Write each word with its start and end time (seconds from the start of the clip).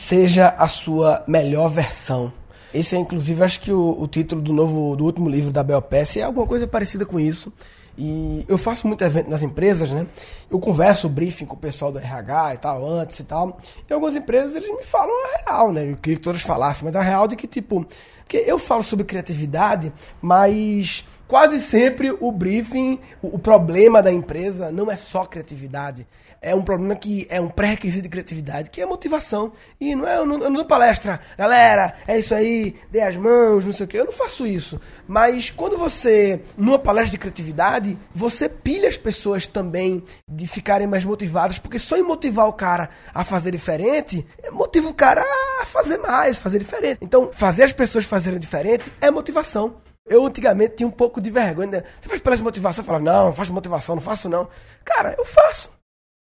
seja 0.00 0.48
a 0.56 0.66
sua 0.66 1.22
melhor 1.28 1.68
versão. 1.68 2.32
Esse 2.72 2.96
é, 2.96 2.98
inclusive, 2.98 3.42
acho 3.42 3.60
que 3.60 3.70
o, 3.70 4.00
o 4.00 4.08
título 4.08 4.40
do 4.40 4.52
novo, 4.52 4.96
do 4.96 5.04
último 5.04 5.28
livro 5.28 5.52
da 5.52 5.62
Bel 5.62 5.84
é 6.16 6.22
alguma 6.22 6.46
coisa 6.46 6.66
parecida 6.66 7.04
com 7.04 7.20
isso. 7.20 7.52
E 7.98 8.44
eu 8.48 8.56
faço 8.56 8.86
muito 8.86 9.04
evento 9.04 9.28
nas 9.28 9.42
empresas, 9.42 9.90
né? 9.90 10.06
Eu 10.50 10.58
converso 10.58 11.06
briefing 11.06 11.44
com 11.44 11.54
o 11.54 11.58
pessoal 11.58 11.92
do 11.92 11.98
RH 11.98 12.54
e 12.54 12.58
tal, 12.58 12.86
antes 12.86 13.18
e 13.18 13.24
tal. 13.24 13.58
E 13.88 13.92
algumas 13.92 14.16
empresas, 14.16 14.54
eles 14.54 14.70
me 14.70 14.82
falam 14.82 15.10
a 15.10 15.50
real, 15.50 15.72
né? 15.72 15.90
Eu 15.90 15.96
queria 15.98 16.16
que 16.16 16.24
todos 16.24 16.40
falassem, 16.40 16.84
mas 16.84 16.96
a 16.96 17.02
real 17.02 17.28
de 17.28 17.36
que, 17.36 17.46
tipo... 17.46 17.86
Porque 18.20 18.38
eu 18.38 18.58
falo 18.58 18.82
sobre 18.82 19.04
criatividade, 19.04 19.92
mas 20.22 21.04
quase 21.30 21.60
sempre 21.60 22.10
o 22.18 22.32
briefing, 22.32 22.98
o, 23.22 23.38
problema 23.38 24.02
da 24.02 24.10
empresa 24.10 24.72
não 24.72 24.90
é 24.90 24.96
só 24.96 25.24
criatividade. 25.24 26.04
É 26.42 26.56
um 26.56 26.62
problema 26.62 26.96
que 26.96 27.24
é 27.30 27.40
um 27.40 27.46
pré-requisito 27.46 28.02
de 28.02 28.08
criatividade, 28.08 28.68
que 28.68 28.80
é 28.80 28.86
motivação. 28.86 29.52
E 29.80 29.94
não 29.94 30.08
é, 30.08 30.16
eu 30.16 30.26
não, 30.26 30.42
eu 30.42 30.50
não 30.50 30.56
dou 30.56 30.64
palestra, 30.64 31.20
galera, 31.38 31.94
é 32.08 32.18
isso 32.18 32.34
aí, 32.34 32.74
dê 32.90 33.00
as 33.00 33.14
mãos, 33.14 33.64
não 33.64 33.72
sei 33.72 33.86
o 33.86 33.88
que. 33.88 33.96
Eu 33.96 34.06
não 34.06 34.12
faço 34.12 34.44
isso. 34.44 34.80
Mas 35.06 35.50
quando 35.50 35.78
você, 35.78 36.42
numa 36.58 36.80
palestra 36.80 37.12
de 37.12 37.18
criatividade, 37.18 37.96
você 38.12 38.48
pilha 38.48 38.88
as 38.88 38.96
pessoas 38.96 39.46
também 39.46 40.02
de 40.26 40.48
ficarem 40.48 40.88
mais 40.88 41.04
motivadas, 41.04 41.60
porque 41.60 41.78
só 41.78 41.96
em 41.96 42.02
motivar 42.02 42.48
o 42.48 42.54
cara 42.54 42.90
a 43.14 43.22
fazer 43.22 43.52
diferente, 43.52 44.26
motiva 44.50 44.88
o 44.88 44.94
cara 44.94 45.22
a 45.62 45.64
fazer 45.64 45.98
mais, 45.98 46.38
fazer 46.38 46.58
diferente. 46.58 46.98
Então, 47.00 47.30
fazer 47.32 47.62
as 47.62 47.72
pessoas 47.72 48.04
fazerem 48.04 48.40
diferente 48.40 48.90
é 49.00 49.12
motivação. 49.12 49.76
Eu 50.10 50.26
antigamente 50.26 50.74
tinha 50.74 50.88
um 50.88 50.90
pouco 50.90 51.20
de 51.20 51.30
vergonha. 51.30 51.68
Né? 51.68 51.84
Você 52.00 52.08
faz 52.08 52.20
palestra 52.20 52.36
de 52.38 52.42
motivação? 52.42 52.82
Eu 52.82 52.86
falava, 52.86 53.04
não, 53.04 53.26
não 53.26 53.32
faço 53.32 53.52
motivação, 53.52 53.94
não 53.94 54.02
faço 54.02 54.28
não. 54.28 54.48
Cara, 54.84 55.14
eu 55.16 55.24
faço. 55.24 55.70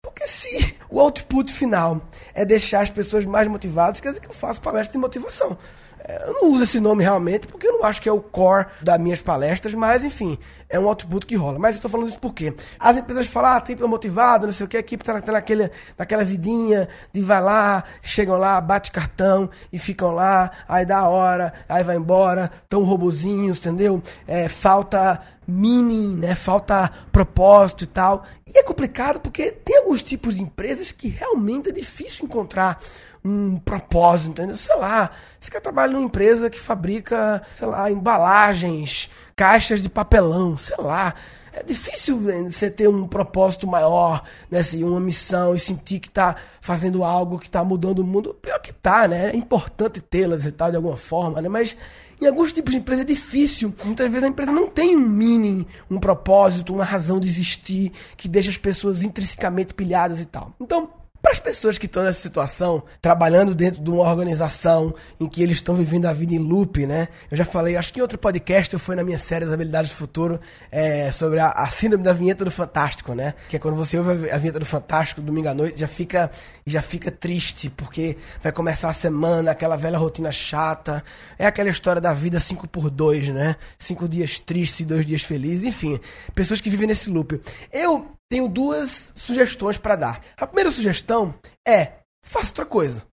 Porque 0.04 0.28
se 0.28 0.76
o 0.90 1.00
output 1.00 1.54
final 1.54 2.02
é 2.34 2.44
deixar 2.44 2.82
as 2.82 2.90
pessoas 2.90 3.26
mais 3.26 3.48
motivadas, 3.48 4.02
quer 4.02 4.10
dizer 4.10 4.20
que 4.20 4.28
eu 4.28 4.34
faço 4.34 4.62
palestra 4.62 4.92
de 4.92 4.98
motivação. 4.98 5.58
Eu 6.26 6.34
não 6.34 6.52
uso 6.52 6.64
esse 6.64 6.80
nome 6.80 7.04
realmente 7.04 7.48
porque 7.48 7.68
eu 7.68 7.74
não 7.74 7.84
acho 7.84 8.02
que 8.02 8.08
é 8.08 8.12
o 8.12 8.22
core 8.22 8.68
das 8.82 9.00
minhas 9.00 9.22
palestras, 9.22 9.74
mas 9.74 10.04
enfim, 10.04 10.38
é 10.70 10.80
um 10.80 10.88
output 10.88 11.26
que 11.26 11.36
rola. 11.36 11.60
Mas 11.60 11.76
eu 11.76 11.82
tô 11.82 11.90
falando 11.90 12.08
isso 12.08 12.20
porque 12.20 12.56
as 12.80 12.98
empresas 12.98 13.28
falam, 13.28 13.52
ah, 13.52 13.62
tripla 13.62 13.88
motivado, 13.88 14.46
não 14.46 14.54
sei 14.54 14.66
o 14.66 14.70
que, 14.70 14.78
a 14.78 14.80
equipe 14.80 15.04
tá, 15.04 15.20
tá 15.22 15.32
naquele, 15.32 15.70
naquela 15.98 16.24
vidinha 16.24 16.88
de 17.12 17.22
vai 17.22 17.42
lá, 17.42 17.84
chegam 18.02 18.38
lá, 18.38 18.60
bate 18.62 18.92
cartão 18.92 19.50
e 19.72 19.78
ficam 19.78 20.12
lá, 20.12 20.52
aí 20.68 20.86
dá 20.86 21.00
a 21.00 21.10
hora, 21.10 21.54
aí 21.68 21.84
vai 21.84 21.98
embora, 21.98 22.52
tão 22.70 22.84
robozinhos, 22.84 23.60
entendeu? 23.60 24.02
É, 24.26 24.48
falta 24.48 25.22
meaning, 25.48 26.18
né? 26.18 26.36
Falta 26.36 26.92
propósito 27.12 27.86
e 27.86 27.88
tal. 27.88 28.26
E 28.46 28.60
é 28.60 28.64
complicado 28.64 29.20
porque 29.20 29.52
tem 29.52 29.78
alguns 29.78 30.04
tipos 30.04 30.36
de 30.36 30.42
empresas 30.42 30.92
que 30.92 31.08
realmente 31.08 31.70
é 31.70 31.72
difícil 31.72 32.26
encontrar 32.26 32.82
um 33.28 33.60
propósito, 33.60 34.30
entendeu? 34.30 34.56
Sei 34.56 34.76
lá, 34.76 35.12
você 35.40 35.52
quer 35.52 35.62
trabalhar 35.62 35.92
numa 35.92 36.06
empresa 36.06 36.50
que 36.50 36.60
fabrica, 36.60 37.42
sei 37.56 37.68
lá, 37.68 37.92
embalagens, 37.92 39.10
caixas 39.36 39.82
de 39.82 39.90
papelão, 39.90 40.58
sei 40.58 40.78
lá. 40.80 41.14
É 41.52 41.64
difícil 41.64 42.22
você 42.50 42.70
ter 42.70 42.88
um 42.88 43.08
propósito 43.08 43.66
maior, 43.66 44.24
né? 44.50 44.60
Assim, 44.60 44.84
uma 44.84 45.00
missão 45.00 45.56
e 45.56 45.60
sentir 45.60 46.00
que 46.00 46.08
está 46.08 46.36
fazendo 46.62 47.04
algo 47.04 47.40
que 47.40 47.48
está 47.48 47.64
mudando 47.64 48.00
o 48.00 48.04
mundo. 48.04 48.36
Pior 48.36 48.60
que 48.60 48.72
tá, 48.72 49.08
né? 49.08 49.32
É 49.32 49.36
importante 49.36 50.00
tê-las 50.00 50.46
e 50.46 50.52
tal, 50.52 50.70
de 50.70 50.78
alguma 50.78 50.96
forma, 50.96 51.42
né? 51.42 51.50
Mas 51.50 51.76
em 52.22 52.28
alguns 52.28 52.54
tipos 52.54 52.74
de 52.74 52.80
empresa 52.80 53.02
é 53.02 53.06
difícil. 53.06 53.74
Muitas 53.84 54.08
vezes 54.08 54.24
a 54.24 54.28
empresa 54.28 54.52
não 54.52 54.68
tem 54.68 54.96
um 54.96 55.00
meaning, 55.00 55.66
um 55.90 56.00
propósito, 56.00 56.76
uma 56.76 56.86
razão 56.86 57.20
de 57.20 57.28
existir 57.28 57.92
que 58.16 58.28
deixa 58.28 58.52
as 58.52 58.58
pessoas 58.58 59.02
intrinsecamente 59.02 59.74
pilhadas 59.74 60.22
e 60.22 60.26
tal. 60.26 60.54
Então, 60.62 60.92
para 61.28 61.34
as 61.34 61.40
pessoas 61.40 61.78
que 61.78 61.88
estão 61.88 62.04
nessa 62.04 62.22
situação, 62.22 62.82
trabalhando 63.02 63.54
dentro 63.54 63.84
de 63.84 63.90
uma 63.90 64.04
organização 64.04 64.96
em 65.20 65.28
que 65.28 65.44
eles 65.44 65.58
estão 65.58 65.76
vivendo 65.76 66.06
a 66.06 66.14
vida 66.14 66.34
em 66.34 66.40
loop, 66.40 66.86
né? 66.86 67.10
Eu 67.30 67.36
já 67.36 67.44
falei, 67.44 67.76
acho 67.76 67.92
que 67.92 68.00
em 68.00 68.02
outro 68.02 68.18
podcast 68.18 68.74
eu 68.74 68.80
fui 68.80 68.96
na 68.96 69.04
minha 69.04 69.20
série 69.20 69.44
das 69.44 69.54
habilidades 69.54 69.92
do 69.92 69.98
futuro 69.98 70.40
é, 70.72 71.12
sobre 71.12 71.40
a, 71.40 71.50
a, 71.50 71.70
síndrome 71.70 72.02
da 72.02 72.14
vinheta 72.14 72.46
do 72.46 72.52
fantástico, 72.52 73.14
né? 73.14 73.34
Que 73.50 73.58
é 73.58 73.60
quando 73.60 73.76
você 73.76 73.98
ouve 73.98 74.32
a 74.32 74.38
vinheta 74.38 74.58
do 74.58 74.66
fantástico 74.66 75.20
domingo 75.20 75.50
à 75.50 75.54
noite, 75.54 75.78
já 75.78 75.88
fica 75.88 76.32
já 76.66 76.82
fica 76.82 77.12
triste 77.12 77.70
porque 77.70 78.16
vai 78.42 78.54
começar 78.54 78.90
a 78.90 78.94
semana, 78.94 79.52
aquela 79.52 79.76
velha 79.76 79.98
rotina 79.98 80.32
chata. 80.32 81.04
É 81.38 81.46
aquela 81.46 81.70
história 81.70 82.02
da 82.02 82.14
vida 82.14 82.40
5 82.40 82.70
por 82.70 82.90
2, 82.90 83.30
né? 83.30 83.58
Cinco 83.78 84.08
dias 84.08 84.40
tristes 84.40 84.80
e 84.80 84.86
dois 84.86 85.06
dias 85.06 85.24
felizes, 85.24 85.66
enfim, 85.68 86.00
pessoas 86.34 86.62
que 86.62 86.70
vivem 86.70 86.88
nesse 86.88 87.10
loop. 87.10 87.42
Eu 87.72 88.17
tenho 88.30 88.48
duas 88.48 89.12
sugestões 89.16 89.78
para 89.78 89.96
dar. 89.96 90.22
A 90.38 90.46
primeira 90.48 90.72
sugestão 90.72 91.34
é: 91.68 91.94
faça 92.24 92.50
outra 92.50 92.66
coisa. 92.66 93.04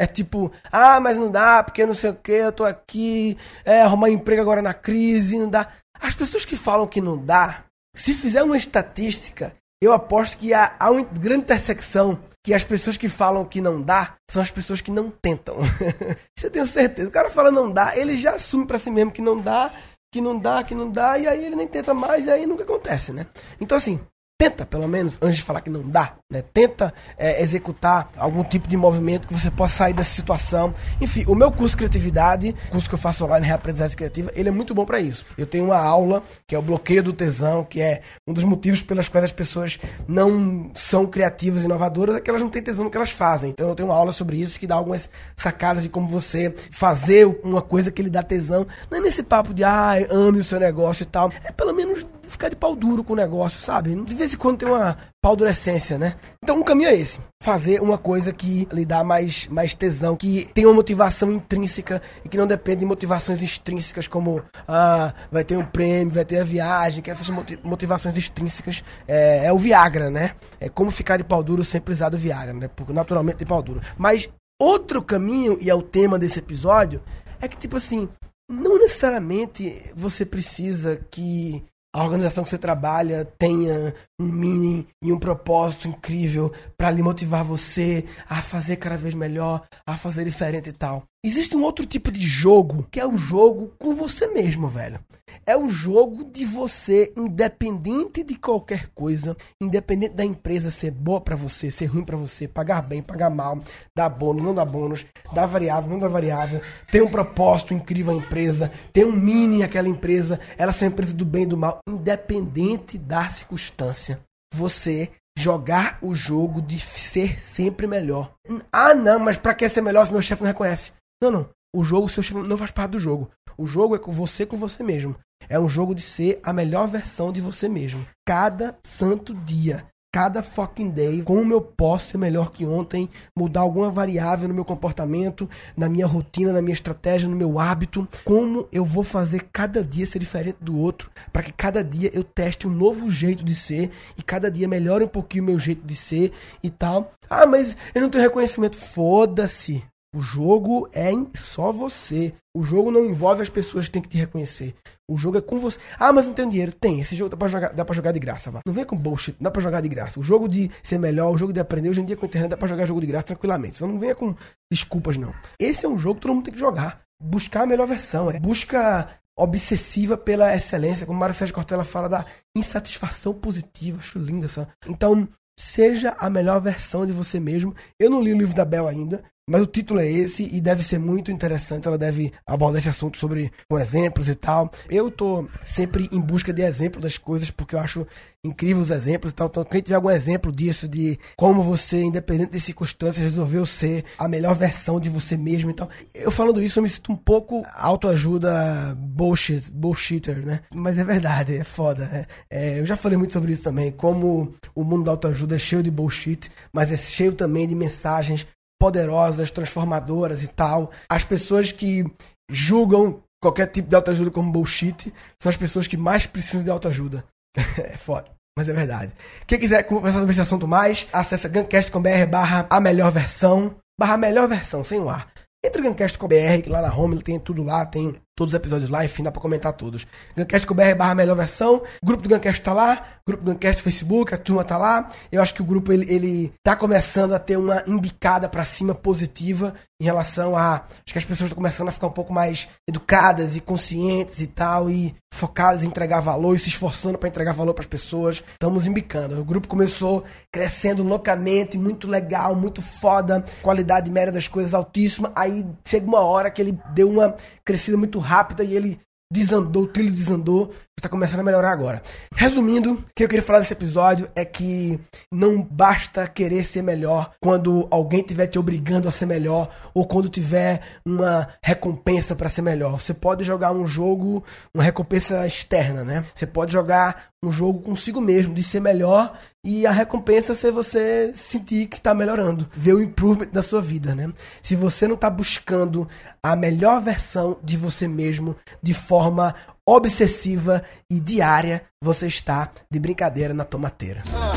É 0.00 0.06
tipo, 0.06 0.52
ah, 0.70 1.00
mas 1.00 1.16
não 1.16 1.30
dá, 1.30 1.62
porque 1.62 1.84
não 1.84 1.94
sei 1.94 2.10
o 2.10 2.14
que, 2.14 2.30
eu 2.30 2.52
tô 2.52 2.64
aqui, 2.64 3.36
é, 3.64 3.82
arrumar 3.82 4.10
emprego 4.10 4.40
agora 4.40 4.62
na 4.62 4.72
crise, 4.72 5.36
não 5.36 5.50
dá. 5.50 5.72
As 6.00 6.14
pessoas 6.14 6.44
que 6.44 6.54
falam 6.54 6.86
que 6.86 7.00
não 7.00 7.18
dá, 7.18 7.64
se 7.96 8.14
fizer 8.14 8.44
uma 8.44 8.56
estatística, 8.56 9.52
eu 9.82 9.92
aposto 9.92 10.38
que 10.38 10.54
há, 10.54 10.76
há 10.78 10.90
uma 10.90 11.02
grande 11.02 11.42
intersecção 11.42 12.18
que 12.44 12.54
as 12.54 12.62
pessoas 12.62 12.96
que 12.96 13.08
falam 13.08 13.44
que 13.44 13.60
não 13.60 13.82
dá 13.82 14.14
são 14.30 14.40
as 14.40 14.52
pessoas 14.52 14.80
que 14.80 14.90
não 14.90 15.10
tentam. 15.10 15.56
Isso 16.36 16.46
eu 16.46 16.50
tenho 16.50 16.66
certeza. 16.66 17.08
O 17.08 17.12
cara 17.12 17.28
fala 17.28 17.50
não 17.50 17.70
dá, 17.70 17.96
ele 17.96 18.16
já 18.16 18.34
assume 18.34 18.66
para 18.66 18.78
si 18.78 18.90
mesmo 18.92 19.10
que 19.10 19.20
não 19.20 19.40
dá, 19.40 19.72
que 20.12 20.20
não 20.20 20.38
dá, 20.38 20.62
que 20.62 20.74
não 20.74 20.90
dá, 20.90 21.18
e 21.18 21.26
aí 21.26 21.44
ele 21.44 21.56
nem 21.56 21.66
tenta 21.66 21.92
mais, 21.92 22.26
e 22.26 22.30
aí 22.30 22.46
nunca 22.46 22.62
acontece, 22.62 23.12
né? 23.12 23.26
Então, 23.60 23.76
assim, 23.76 24.00
tenta, 24.38 24.64
pelo 24.64 24.86
menos, 24.86 25.18
antes 25.20 25.38
de 25.38 25.42
falar 25.42 25.60
que 25.60 25.68
não 25.68 25.82
dá, 25.82 26.14
né? 26.30 26.42
Tenta 26.54 26.94
é, 27.18 27.42
executar 27.42 28.08
algum 28.16 28.44
tipo 28.44 28.68
de 28.68 28.76
movimento 28.76 29.26
que 29.26 29.34
você 29.34 29.50
possa 29.50 29.78
sair 29.78 29.92
dessa 29.92 30.14
situação. 30.14 30.72
Enfim, 31.00 31.24
o 31.26 31.34
meu 31.34 31.50
curso 31.50 31.72
de 31.72 31.78
criatividade, 31.78 32.54
curso 32.70 32.88
que 32.88 32.94
eu 32.94 32.98
faço 32.98 33.24
online, 33.24 33.44
Reaprendizagem 33.44 33.96
Criativa, 33.96 34.30
ele 34.36 34.48
é 34.48 34.52
muito 34.52 34.72
bom 34.72 34.84
para 34.84 35.00
isso. 35.00 35.26
Eu 35.36 35.44
tenho 35.44 35.64
uma 35.64 35.78
aula 35.78 36.22
que 36.46 36.54
é 36.54 36.58
o 36.58 36.62
bloqueio 36.62 37.02
do 37.02 37.12
tesão, 37.12 37.64
que 37.64 37.80
é 37.80 38.00
um 38.28 38.32
dos 38.32 38.44
motivos 38.44 38.80
pelas 38.80 39.08
quais 39.08 39.24
as 39.24 39.32
pessoas 39.32 39.80
não 40.06 40.70
são 40.72 41.04
criativas 41.04 41.62
e 41.62 41.64
inovadoras, 41.64 42.14
é 42.14 42.20
que 42.20 42.30
elas 42.30 42.40
não 42.40 42.48
têm 42.48 42.62
tesão 42.62 42.84
no 42.84 42.90
que 42.92 42.96
elas 42.96 43.10
fazem. 43.10 43.50
Então 43.50 43.68
eu 43.68 43.74
tenho 43.74 43.88
uma 43.88 43.96
aula 43.96 44.12
sobre 44.12 44.36
isso 44.40 44.60
que 44.60 44.68
dá 44.68 44.76
algumas 44.76 45.10
sacadas 45.34 45.82
de 45.82 45.88
como 45.88 46.06
você 46.06 46.54
fazer 46.70 47.26
uma 47.42 47.60
coisa 47.60 47.90
que 47.90 48.02
lhe 48.02 48.10
dá 48.10 48.22
tesão. 48.22 48.64
Não 48.88 48.98
é 48.98 49.00
nesse 49.00 49.24
papo 49.24 49.52
de, 49.52 49.64
ah, 49.64 49.94
ame 50.08 50.38
o 50.38 50.44
seu 50.44 50.60
negócio 50.60 51.02
e 51.02 51.06
tal. 51.06 51.32
É 51.42 51.50
pelo 51.50 51.74
menos 51.74 52.06
ficar 52.38 52.48
de 52.48 52.56
pau 52.56 52.76
duro 52.76 53.02
com 53.02 53.14
o 53.14 53.16
negócio, 53.16 53.58
sabe? 53.58 53.92
De 54.04 54.14
vez 54.14 54.32
em 54.32 54.36
quando 54.36 54.58
tem 54.58 54.68
uma 54.68 54.96
paldurecência, 55.20 55.98
né? 55.98 56.14
Então 56.42 56.60
o 56.60 56.64
caminho 56.64 56.88
é 56.88 56.94
esse. 56.94 57.18
Fazer 57.42 57.82
uma 57.82 57.98
coisa 57.98 58.32
que 58.32 58.68
lhe 58.72 58.86
dá 58.86 59.02
mais, 59.02 59.48
mais 59.48 59.74
tesão, 59.74 60.16
que 60.16 60.48
tem 60.54 60.64
uma 60.64 60.74
motivação 60.74 61.32
intrínseca 61.32 62.00
e 62.24 62.28
que 62.28 62.38
não 62.38 62.46
depende 62.46 62.80
de 62.80 62.86
motivações 62.86 63.42
extrínsecas 63.42 64.06
como 64.06 64.40
ah, 64.68 65.12
vai 65.32 65.42
ter 65.42 65.56
um 65.56 65.64
prêmio, 65.64 66.14
vai 66.14 66.24
ter 66.24 66.38
a 66.38 66.44
viagem, 66.44 67.02
que 67.02 67.10
essas 67.10 67.28
motivações 67.64 68.16
extrínsecas 68.16 68.84
é, 69.08 69.46
é 69.46 69.52
o 69.52 69.58
Viagra, 69.58 70.08
né? 70.08 70.36
É 70.60 70.68
como 70.68 70.92
ficar 70.92 71.16
de 71.16 71.24
pau 71.24 71.42
duro 71.42 71.64
sem 71.64 71.80
precisar 71.80 72.08
do 72.08 72.16
Viagra, 72.16 72.54
né? 72.54 72.68
Porque 72.68 72.92
naturalmente 72.92 73.38
de 73.38 73.46
pau 73.46 73.60
duro. 73.60 73.80
Mas 73.96 74.28
outro 74.62 75.02
caminho, 75.02 75.58
e 75.60 75.68
é 75.68 75.74
o 75.74 75.82
tema 75.82 76.18
desse 76.18 76.38
episódio, 76.38 77.02
é 77.40 77.48
que 77.48 77.56
tipo 77.56 77.76
assim, 77.76 78.08
não 78.48 78.78
necessariamente 78.78 79.92
você 79.96 80.24
precisa 80.24 81.00
que 81.10 81.64
a 81.98 82.04
organização 82.04 82.44
que 82.44 82.50
você 82.50 82.58
trabalha 82.58 83.24
tenha 83.24 83.92
um 84.20 84.26
mini 84.26 84.86
e 85.02 85.12
um 85.12 85.18
propósito 85.18 85.88
incrível 85.88 86.52
para 86.76 86.92
lhe 86.92 87.02
motivar 87.02 87.42
você 87.42 88.04
a 88.28 88.40
fazer 88.40 88.76
cada 88.76 88.96
vez 88.96 89.14
melhor, 89.14 89.66
a 89.84 89.96
fazer 89.96 90.24
diferente 90.24 90.68
e 90.68 90.72
tal. 90.72 91.02
Existe 91.24 91.56
um 91.56 91.64
outro 91.64 91.84
tipo 91.84 92.12
de 92.12 92.20
jogo 92.20 92.86
que 92.88 93.00
é 93.00 93.06
o 93.06 93.16
jogo 93.16 93.72
com 93.80 93.96
você 93.96 94.28
mesmo, 94.28 94.68
velho. 94.68 95.00
É 95.46 95.56
o 95.56 95.68
jogo 95.68 96.24
de 96.24 96.44
você, 96.44 97.12
independente 97.16 98.22
de 98.22 98.36
qualquer 98.36 98.88
coisa, 98.94 99.36
independente 99.60 100.14
da 100.14 100.24
empresa 100.24 100.70
ser 100.70 100.90
boa 100.90 101.20
para 101.20 101.36
você, 101.36 101.70
ser 101.70 101.86
ruim 101.86 102.04
para 102.04 102.16
você, 102.16 102.46
pagar 102.46 102.82
bem, 102.82 103.02
pagar 103.02 103.30
mal, 103.30 103.58
dar 103.96 104.08
bônus, 104.08 104.42
não 104.42 104.54
dar 104.54 104.64
bônus, 104.64 105.06
dar 105.32 105.46
variável, 105.46 105.90
não 105.90 105.98
dar 105.98 106.08
variável, 106.08 106.60
ter 106.90 107.02
um 107.02 107.10
propósito 107.10 107.74
incrível 107.74 108.12
a 108.12 108.16
empresa, 108.16 108.70
ter 108.92 109.04
um 109.04 109.12
mini 109.12 109.62
aquela 109.62 109.88
empresa, 109.88 110.38
ela 110.56 110.72
ser 110.72 110.86
uma 110.86 110.92
empresa 110.92 111.14
do 111.14 111.24
bem 111.24 111.42
e 111.42 111.46
do 111.46 111.56
mal, 111.56 111.78
independente 111.88 112.98
da 112.98 113.28
circunstância. 113.30 114.20
Você 114.54 115.10
jogar 115.38 115.98
o 116.02 116.14
jogo 116.14 116.60
de 116.60 116.80
ser 116.80 117.40
sempre 117.40 117.86
melhor. 117.86 118.32
Ah, 118.72 118.94
não, 118.94 119.20
mas 119.20 119.36
para 119.36 119.54
que 119.54 119.68
ser 119.68 119.80
melhor 119.80 120.04
se 120.04 120.12
meu 120.12 120.20
chefe 120.20 120.42
não 120.42 120.48
reconhece? 120.48 120.92
Não, 121.22 121.30
não. 121.30 121.48
O 121.74 121.84
jogo, 121.84 122.08
seu 122.08 122.22
não 122.44 122.56
faz 122.56 122.70
parte 122.70 122.92
do 122.92 122.98
jogo. 122.98 123.30
O 123.56 123.66
jogo 123.66 123.94
é 123.94 123.98
com 123.98 124.10
você 124.10 124.46
com 124.46 124.56
você 124.56 124.82
mesmo. 124.82 125.16
É 125.48 125.58
um 125.58 125.68
jogo 125.68 125.94
de 125.94 126.02
ser 126.02 126.40
a 126.42 126.52
melhor 126.52 126.88
versão 126.88 127.32
de 127.32 127.40
você 127.40 127.68
mesmo. 127.68 128.06
Cada 128.26 128.78
santo 128.84 129.34
dia. 129.34 129.84
Cada 130.10 130.42
fucking 130.42 130.88
day. 130.88 131.22
Como 131.22 131.52
eu 131.52 131.60
posso 131.60 132.06
ser 132.06 132.18
melhor 132.18 132.50
que 132.50 132.64
ontem? 132.64 133.10
Mudar 133.36 133.60
alguma 133.60 133.90
variável 133.90 134.48
no 134.48 134.54
meu 134.54 134.64
comportamento, 134.64 135.48
na 135.76 135.88
minha 135.88 136.06
rotina, 136.06 136.52
na 136.52 136.62
minha 136.62 136.72
estratégia, 136.72 137.28
no 137.28 137.36
meu 137.36 137.58
hábito. 137.58 138.08
Como 138.24 138.66
eu 138.72 138.84
vou 138.84 139.04
fazer 139.04 139.48
cada 139.52 139.84
dia 139.84 140.06
ser 140.06 140.18
diferente 140.18 140.56
do 140.62 140.78
outro. 140.78 141.10
Para 141.30 141.42
que 141.42 141.52
cada 141.52 141.84
dia 141.84 142.10
eu 142.14 142.24
teste 142.24 142.66
um 142.66 142.70
novo 142.70 143.10
jeito 143.10 143.44
de 143.44 143.54
ser. 143.54 143.90
E 144.16 144.22
cada 144.22 144.50
dia 144.50 144.66
melhore 144.66 145.04
um 145.04 145.08
pouquinho 145.08 145.44
o 145.44 145.46
meu 145.48 145.58
jeito 145.58 145.86
de 145.86 145.94
ser 145.94 146.32
e 146.62 146.70
tal. 146.70 147.12
Ah, 147.28 147.44
mas 147.44 147.76
eu 147.94 148.00
não 148.00 148.08
tenho 148.08 148.24
reconhecimento. 148.24 148.76
Foda-se. 148.76 149.84
O 150.18 150.20
jogo 150.20 150.88
é 150.92 151.12
só 151.32 151.70
você. 151.70 152.34
O 152.52 152.64
jogo 152.64 152.90
não 152.90 153.04
envolve 153.04 153.40
as 153.40 153.48
pessoas 153.48 153.86
que 153.86 153.92
têm 153.92 154.02
que 154.02 154.08
te 154.08 154.18
reconhecer. 154.18 154.74
O 155.08 155.16
jogo 155.16 155.38
é 155.38 155.40
com 155.40 155.60
você. 155.60 155.78
Ah, 155.96 156.12
mas 156.12 156.26
não 156.26 156.34
tenho 156.34 156.50
dinheiro. 156.50 156.72
Tem. 156.72 156.98
Esse 156.98 157.14
jogo 157.14 157.30
dá 157.30 157.36
pra 157.36 157.46
jogar, 157.46 157.72
dá 157.72 157.84
pra 157.84 157.94
jogar 157.94 158.10
de 158.10 158.18
graça, 158.18 158.50
vá. 158.50 158.60
Não 158.66 158.74
vem 158.74 158.84
com 158.84 158.96
bullshit. 158.96 159.36
Dá 159.40 159.48
pra 159.48 159.62
jogar 159.62 159.80
de 159.80 159.88
graça. 159.88 160.18
O 160.18 160.22
jogo 160.24 160.48
de 160.48 160.68
ser 160.82 160.98
melhor, 160.98 161.32
o 161.32 161.38
jogo 161.38 161.52
de 161.52 161.60
aprender, 161.60 161.90
hoje 161.90 162.00
em 162.00 162.04
dia 162.04 162.16
com 162.16 162.26
a 162.26 162.28
internet 162.28 162.50
dá 162.50 162.56
pra 162.56 162.66
jogar 162.66 162.84
jogo 162.84 163.00
de 163.00 163.06
graça 163.06 163.26
tranquilamente. 163.26 163.76
Então 163.76 163.86
não 163.86 164.00
venha 164.00 164.16
com 164.16 164.34
desculpas, 164.68 165.16
não. 165.16 165.32
Esse 165.56 165.86
é 165.86 165.88
um 165.88 165.96
jogo 165.96 166.16
que 166.16 166.22
todo 166.22 166.34
mundo 166.34 166.46
tem 166.46 166.54
que 166.54 166.58
jogar. 166.58 167.00
Buscar 167.22 167.62
a 167.62 167.66
melhor 167.66 167.86
versão. 167.86 168.28
É. 168.28 168.40
Busca 168.40 169.08
obsessiva 169.38 170.16
pela 170.16 170.52
excelência, 170.52 171.06
como 171.06 171.16
Mário 171.16 171.36
Sérgio 171.36 171.54
Cortella 171.54 171.84
fala 171.84 172.08
da 172.08 172.26
insatisfação 172.56 173.32
positiva. 173.32 174.00
Acho 174.00 174.18
linda 174.18 174.46
essa. 174.46 174.68
Então, 174.88 175.28
seja 175.56 176.16
a 176.18 176.28
melhor 176.28 176.60
versão 176.60 177.06
de 177.06 177.12
você 177.12 177.38
mesmo. 177.38 177.72
Eu 178.00 178.10
não 178.10 178.20
li 178.20 178.32
o 178.32 178.38
livro 178.38 178.56
da 178.56 178.64
Bel 178.64 178.88
ainda, 178.88 179.22
mas 179.48 179.62
o 179.62 179.66
título 179.66 179.98
é 179.98 180.10
esse 180.10 180.44
e 180.52 180.60
deve 180.60 180.82
ser 180.82 180.98
muito 180.98 181.32
interessante. 181.32 181.88
Ela 181.88 181.96
deve 181.96 182.32
abordar 182.46 182.78
esse 182.78 182.88
assunto 182.88 183.16
sobre 183.16 183.50
com 183.68 183.78
exemplos 183.78 184.28
e 184.28 184.34
tal. 184.34 184.70
Eu 184.90 185.10
tô 185.10 185.48
sempre 185.64 186.08
em 186.12 186.20
busca 186.20 186.52
de 186.52 186.62
exemplos 186.62 187.02
das 187.02 187.16
coisas 187.16 187.50
porque 187.50 187.74
eu 187.74 187.80
acho 187.80 188.06
incrível 188.44 188.82
os 188.82 188.90
exemplos 188.90 189.32
e 189.32 189.34
tal. 189.34 189.48
Então, 189.48 189.64
quem 189.64 189.80
tiver 189.80 189.96
algum 189.96 190.10
exemplo 190.10 190.52
disso, 190.52 190.88
de 190.88 191.18
como 191.36 191.62
você, 191.62 192.02
independente 192.02 192.52
de 192.52 192.60
circunstâncias, 192.60 193.24
resolveu 193.24 193.66
ser 193.66 194.04
a 194.18 194.28
melhor 194.28 194.54
versão 194.54 195.00
de 195.00 195.08
você 195.08 195.36
mesmo. 195.36 195.70
Então, 195.70 195.88
eu 196.14 196.30
falando 196.30 196.62
isso, 196.62 196.78
eu 196.78 196.82
me 196.82 196.88
sinto 196.88 197.12
um 197.12 197.16
pouco 197.16 197.64
autoajuda 197.74 198.94
bullshit, 198.98 199.72
bullshitter, 199.72 200.44
né? 200.44 200.60
Mas 200.72 200.98
é 200.98 201.04
verdade, 201.04 201.56
é 201.56 201.64
foda. 201.64 202.04
É, 202.04 202.26
é, 202.50 202.80
eu 202.80 202.86
já 202.86 202.96
falei 202.96 203.16
muito 203.16 203.32
sobre 203.32 203.52
isso 203.52 203.62
também. 203.62 203.90
Como 203.90 204.54
o 204.74 204.84
mundo 204.84 205.04
da 205.04 205.10
autoajuda 205.10 205.56
é 205.56 205.58
cheio 205.58 205.82
de 205.82 205.90
bullshit, 205.90 206.50
mas 206.72 206.92
é 206.92 206.96
cheio 206.96 207.32
também 207.32 207.66
de 207.66 207.74
mensagens 207.74 208.46
poderosas, 208.80 209.50
transformadoras 209.50 210.42
e 210.42 210.48
tal. 210.48 210.90
As 211.08 211.24
pessoas 211.24 211.72
que 211.72 212.04
julgam 212.50 213.22
qualquer 213.42 213.66
tipo 213.66 213.88
de 213.88 213.96
autoajuda 213.96 214.30
como 214.30 214.52
bullshit 214.52 215.12
são 215.40 215.50
as 215.50 215.56
pessoas 215.56 215.86
que 215.86 215.96
mais 215.96 216.26
precisam 216.26 216.64
de 216.64 216.70
autoajuda. 216.70 217.24
é 217.56 217.96
foda. 217.96 218.30
Mas 218.56 218.68
é 218.68 218.72
verdade. 218.72 219.12
Quem 219.46 219.58
quiser 219.58 219.84
conversar 219.84 220.18
sobre 220.18 220.32
esse 220.32 220.40
assunto 220.40 220.66
mais, 220.66 221.06
acessa 221.12 221.48
gancast.com.br 221.48 222.26
barra 222.28 222.66
a 222.68 222.80
melhor 222.80 223.12
versão. 223.12 223.76
Barra 223.98 224.16
melhor 224.16 224.48
versão, 224.48 224.82
sem 224.82 224.98
o 224.98 225.08
ar. 225.08 225.28
Entra 225.64 225.82
Gancast.com.br, 225.82 226.62
que 226.62 226.70
lá 226.70 226.80
na 226.80 226.94
home 226.94 227.20
tem 227.20 227.38
tudo 227.38 227.64
lá, 227.64 227.84
tem 227.84 228.14
todos 228.38 228.54
os 228.54 228.56
episódios 228.56 228.88
lá, 228.88 229.04
enfim, 229.04 229.24
dá 229.24 229.32
pra 229.32 229.42
comentar 229.42 229.72
todos. 229.72 230.06
Gancast.com.br 230.36 230.94
barra 230.96 231.14
melhor 231.16 231.34
versão, 231.34 231.82
grupo 232.00 232.22
do 232.22 232.28
Gancast 232.28 232.62
tá 232.62 232.72
lá, 232.72 233.04
grupo 233.26 233.42
do 233.42 233.52
Gancast 233.52 233.82
Facebook, 233.82 234.32
a 234.32 234.38
turma 234.38 234.62
tá 234.62 234.78
lá. 234.78 235.10
Eu 235.32 235.42
acho 235.42 235.52
que 235.52 235.60
o 235.60 235.64
grupo, 235.64 235.92
ele, 235.92 236.06
ele 236.08 236.52
tá 236.62 236.76
começando 236.76 237.34
a 237.34 237.38
ter 237.40 237.56
uma 237.58 237.82
embicada 237.84 238.48
para 238.48 238.64
cima 238.64 238.94
positiva 238.94 239.74
em 240.00 240.04
relação 240.04 240.56
a... 240.56 240.74
Acho 240.76 241.12
que 241.12 241.18
as 241.18 241.24
pessoas 241.24 241.48
estão 241.48 241.56
começando 241.56 241.88
a 241.88 241.92
ficar 241.92 242.06
um 242.06 242.12
pouco 242.12 242.32
mais 242.32 242.68
educadas 242.86 243.56
e 243.56 243.60
conscientes 243.60 244.40
e 244.40 244.46
tal, 244.46 244.88
e 244.88 245.16
focadas 245.34 245.82
em 245.82 245.88
entregar 245.88 246.20
valor 246.20 246.54
e 246.54 246.58
se 246.60 246.68
esforçando 246.68 247.18
para 247.18 247.28
entregar 247.28 247.52
valor 247.52 247.74
para 247.74 247.82
as 247.82 247.88
pessoas. 247.88 248.44
Estamos 248.52 248.86
embicando. 248.86 249.40
O 249.40 249.44
grupo 249.44 249.66
começou 249.66 250.22
crescendo 250.52 251.02
loucamente, 251.02 251.76
muito 251.76 252.06
legal, 252.06 252.54
muito 252.54 252.80
foda, 252.80 253.44
qualidade 253.60 254.08
média 254.08 254.32
das 254.32 254.46
coisas 254.46 254.72
altíssima. 254.72 255.32
Aí 255.34 255.66
chega 255.84 256.06
uma 256.06 256.20
hora 256.20 256.50
que 256.52 256.62
ele 256.62 256.78
deu 256.94 257.10
uma 257.10 257.34
crescida 257.64 257.96
muito 257.96 258.20
rápida 258.20 258.27
e 258.62 258.74
ele 258.74 259.00
desandou, 259.30 259.82
o 259.82 259.86
trilho 259.86 260.10
desandou, 260.10 260.72
está 260.96 261.08
começando 261.08 261.40
a 261.40 261.44
melhorar 261.44 261.70
agora. 261.70 262.02
Resumindo, 262.34 262.94
o 262.94 263.04
que 263.14 263.24
eu 263.24 263.28
queria 263.28 263.42
falar 263.42 263.58
desse 263.58 263.74
episódio 263.74 264.28
é 264.34 264.42
que 264.44 264.98
não 265.30 265.62
basta 265.62 266.26
querer 266.26 266.64
ser 266.64 266.82
melhor 266.82 267.32
quando 267.40 267.86
alguém 267.90 268.20
estiver 268.20 268.46
te 268.46 268.58
obrigando 268.58 269.06
a 269.06 269.10
ser 269.10 269.26
melhor 269.26 269.68
ou 269.92 270.06
quando 270.06 270.30
tiver 270.30 270.80
uma 271.06 271.46
recompensa 271.62 272.34
para 272.34 272.48
ser 272.48 272.62
melhor. 272.62 272.98
Você 272.98 273.12
pode 273.12 273.44
jogar 273.44 273.70
um 273.70 273.86
jogo, 273.86 274.42
uma 274.74 274.82
recompensa 274.82 275.46
externa, 275.46 276.02
né? 276.04 276.24
Você 276.34 276.46
pode 276.46 276.72
jogar 276.72 277.28
um 277.44 277.52
jogo 277.52 277.80
consigo 277.82 278.20
mesmo, 278.20 278.54
de 278.54 278.62
ser 278.62 278.80
melhor 278.80 279.38
e 279.68 279.86
a 279.86 279.90
recompensa 279.90 280.54
ser 280.54 280.72
você 280.72 281.30
sentir 281.36 281.88
que 281.88 281.96
está 281.98 282.14
melhorando, 282.14 282.66
ver 282.72 282.94
o 282.94 283.02
improvement 283.02 283.50
da 283.52 283.60
sua 283.60 283.82
vida, 283.82 284.14
né? 284.14 284.32
Se 284.62 284.74
você 284.74 285.06
não 285.06 285.14
está 285.14 285.28
buscando 285.28 286.08
a 286.42 286.56
melhor 286.56 287.02
versão 287.02 287.58
de 287.62 287.76
você 287.76 288.08
mesmo 288.08 288.56
de 288.82 288.94
forma 288.94 289.54
obsessiva 289.84 290.82
e 291.10 291.20
diária, 291.20 291.82
você 292.02 292.28
está 292.28 292.70
de 292.90 292.98
brincadeira 292.98 293.52
na 293.52 293.62
tomateira. 293.62 294.22
Ah, 294.34 294.52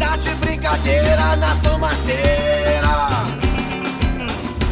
tá 0.00 0.16
de 0.16 0.34
brincadeira 0.34 1.36
na 1.36 1.56
tomateira. 1.62 2.88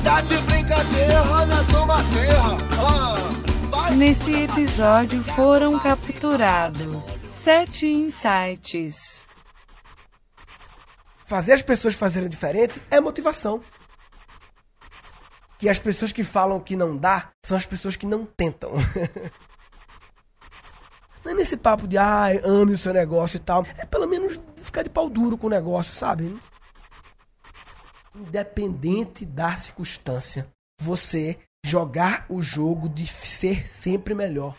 Tá 0.02 0.20
de 0.22 0.36
brincadeira 0.38 1.46
na 1.46 1.64
tomateira. 1.70 2.42
Ah, 3.72 3.90
Nesse 3.92 4.34
episódio 4.34 5.22
foram 5.22 5.78
capturados 5.78 7.22
sete 7.44 7.86
insights. 7.86 9.03
Fazer 11.24 11.52
as 11.52 11.62
pessoas 11.62 11.94
fazerem 11.94 12.28
diferente 12.28 12.80
é 12.90 13.00
motivação. 13.00 13.60
Que 15.58 15.68
as 15.68 15.78
pessoas 15.78 16.12
que 16.12 16.22
falam 16.22 16.60
que 16.60 16.76
não 16.76 16.96
dá 16.96 17.30
são 17.44 17.56
as 17.56 17.64
pessoas 17.64 17.96
que 17.96 18.06
não 18.06 18.26
tentam. 18.26 18.72
Não 21.24 21.32
é 21.32 21.34
nesse 21.36 21.56
papo 21.56 21.88
de, 21.88 21.96
ai, 21.96 22.38
ah, 22.44 22.46
ame 22.46 22.74
o 22.74 22.78
seu 22.78 22.92
negócio 22.92 23.38
e 23.38 23.40
tal. 23.40 23.64
É 23.78 23.86
pelo 23.86 24.06
menos 24.06 24.38
ficar 24.56 24.82
de 24.82 24.90
pau 24.90 25.08
duro 25.08 25.38
com 25.38 25.46
o 25.46 25.50
negócio, 25.50 25.94
sabe? 25.94 26.38
Independente 28.14 29.24
da 29.24 29.56
circunstância, 29.56 30.46
você 30.78 31.38
jogar 31.64 32.26
o 32.28 32.42
jogo 32.42 32.90
de 32.90 33.06
ser 33.06 33.66
sempre 33.66 34.12
melhor. 34.12 34.54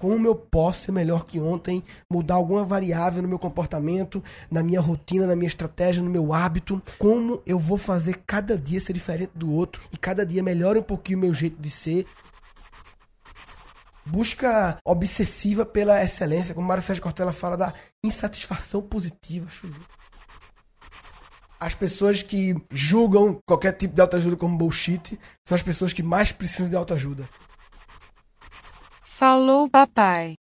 Como 0.00 0.26
eu 0.26 0.34
posso 0.34 0.86
ser 0.86 0.92
melhor 0.92 1.26
que 1.26 1.38
ontem, 1.38 1.84
mudar 2.10 2.36
alguma 2.36 2.64
variável 2.64 3.20
no 3.20 3.28
meu 3.28 3.38
comportamento, 3.38 4.24
na 4.50 4.62
minha 4.62 4.80
rotina, 4.80 5.26
na 5.26 5.36
minha 5.36 5.46
estratégia, 5.46 6.02
no 6.02 6.08
meu 6.08 6.32
hábito? 6.32 6.80
Como 6.98 7.42
eu 7.44 7.58
vou 7.58 7.76
fazer 7.76 8.22
cada 8.26 8.56
dia 8.56 8.80
ser 8.80 8.94
diferente 8.94 9.32
do 9.34 9.52
outro 9.52 9.82
e 9.92 9.98
cada 9.98 10.24
dia 10.24 10.42
melhora 10.42 10.80
um 10.80 10.82
pouquinho 10.82 11.18
o 11.18 11.20
meu 11.20 11.34
jeito 11.34 11.60
de 11.60 11.68
ser? 11.68 12.06
busca 14.06 14.78
obsessiva 14.84 15.64
pela 15.64 16.02
excelência, 16.02 16.54
como 16.54 16.66
Mário 16.66 16.82
Sérgio 16.82 17.02
Cortella 17.02 17.30
fala 17.30 17.56
da 17.56 17.74
insatisfação 18.02 18.82
positiva. 18.82 19.46
As 21.60 21.74
pessoas 21.74 22.22
que 22.22 22.56
julgam 22.72 23.38
qualquer 23.46 23.72
tipo 23.72 23.94
de 23.94 24.00
autoajuda 24.00 24.34
como 24.34 24.56
bullshit 24.56 25.20
são 25.46 25.54
as 25.54 25.62
pessoas 25.62 25.92
que 25.92 26.02
mais 26.02 26.32
precisam 26.32 26.70
de 26.70 26.74
autoajuda. 26.74 27.28
Falou, 29.20 29.68
papai. 29.68 30.39